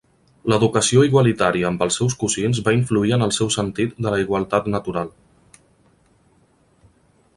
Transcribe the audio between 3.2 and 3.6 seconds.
el seu